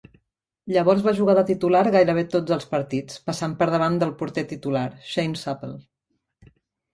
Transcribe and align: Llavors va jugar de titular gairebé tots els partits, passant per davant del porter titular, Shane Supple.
Llavors 0.75 1.01
va 1.07 1.11
jugar 1.17 1.33
de 1.39 1.43
titular 1.49 1.83
gairebé 1.95 2.23
tots 2.35 2.55
els 2.55 2.65
partits, 2.71 3.19
passant 3.27 3.53
per 3.61 3.69
davant 3.77 4.01
del 4.05 4.15
porter 4.23 4.45
titular, 4.55 4.83
Shane 5.11 5.39
Supple. 5.45 5.73